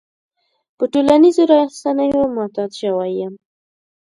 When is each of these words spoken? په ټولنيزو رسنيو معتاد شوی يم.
په 0.77 0.83
ټولنيزو 0.93 1.43
رسنيو 1.53 2.21
معتاد 2.35 2.71
شوی 2.81 3.11
يم. 3.21 3.33